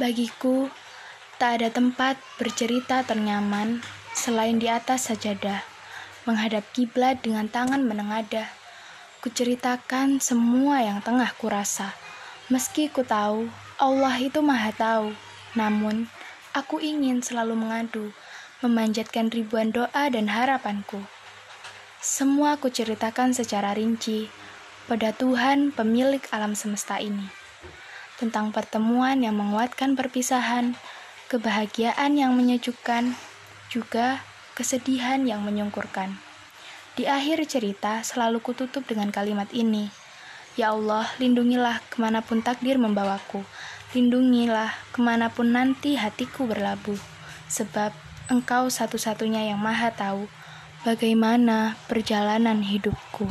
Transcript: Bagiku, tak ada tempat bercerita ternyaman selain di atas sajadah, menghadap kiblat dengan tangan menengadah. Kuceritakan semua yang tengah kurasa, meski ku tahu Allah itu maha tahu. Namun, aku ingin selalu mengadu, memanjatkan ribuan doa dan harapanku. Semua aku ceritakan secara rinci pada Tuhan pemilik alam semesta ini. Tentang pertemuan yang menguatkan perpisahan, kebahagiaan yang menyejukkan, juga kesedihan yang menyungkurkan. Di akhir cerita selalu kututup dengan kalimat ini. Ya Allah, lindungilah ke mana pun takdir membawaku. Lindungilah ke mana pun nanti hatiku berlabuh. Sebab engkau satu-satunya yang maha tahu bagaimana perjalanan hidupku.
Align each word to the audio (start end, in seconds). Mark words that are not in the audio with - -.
Bagiku, 0.00 0.72
tak 1.36 1.60
ada 1.60 1.68
tempat 1.68 2.16
bercerita 2.40 3.04
ternyaman 3.04 3.84
selain 4.16 4.56
di 4.56 4.64
atas 4.72 5.12
sajadah, 5.12 5.60
menghadap 6.24 6.64
kiblat 6.72 7.20
dengan 7.20 7.44
tangan 7.52 7.84
menengadah. 7.84 8.48
Kuceritakan 9.20 10.24
semua 10.24 10.80
yang 10.80 11.04
tengah 11.04 11.28
kurasa, 11.36 11.92
meski 12.48 12.88
ku 12.88 13.04
tahu 13.04 13.52
Allah 13.76 14.16
itu 14.16 14.40
maha 14.40 14.72
tahu. 14.72 15.12
Namun, 15.52 16.08
aku 16.56 16.80
ingin 16.80 17.20
selalu 17.20 17.52
mengadu, 17.52 18.16
memanjatkan 18.64 19.28
ribuan 19.28 19.76
doa 19.76 20.08
dan 20.08 20.32
harapanku. 20.32 21.04
Semua 22.00 22.56
aku 22.56 22.72
ceritakan 22.72 23.36
secara 23.36 23.76
rinci 23.76 24.32
pada 24.88 25.12
Tuhan 25.12 25.76
pemilik 25.76 26.24
alam 26.32 26.56
semesta 26.56 26.96
ini. 26.96 27.41
Tentang 28.22 28.54
pertemuan 28.54 29.18
yang 29.18 29.34
menguatkan 29.34 29.98
perpisahan, 29.98 30.78
kebahagiaan 31.26 32.14
yang 32.14 32.38
menyejukkan, 32.38 33.18
juga 33.66 34.22
kesedihan 34.54 35.26
yang 35.26 35.42
menyungkurkan. 35.42 36.22
Di 36.94 37.10
akhir 37.10 37.42
cerita 37.50 38.06
selalu 38.06 38.38
kututup 38.38 38.86
dengan 38.86 39.10
kalimat 39.10 39.50
ini. 39.50 39.90
Ya 40.54 40.70
Allah, 40.70 41.10
lindungilah 41.18 41.82
ke 41.90 41.98
mana 41.98 42.22
pun 42.22 42.46
takdir 42.46 42.78
membawaku. 42.78 43.42
Lindungilah 43.90 44.70
ke 44.94 45.02
mana 45.02 45.26
pun 45.26 45.50
nanti 45.50 45.98
hatiku 45.98 46.46
berlabuh. 46.46 47.02
Sebab 47.50 47.90
engkau 48.30 48.70
satu-satunya 48.70 49.50
yang 49.50 49.58
maha 49.58 49.90
tahu 49.90 50.30
bagaimana 50.86 51.74
perjalanan 51.90 52.62
hidupku. 52.62 53.26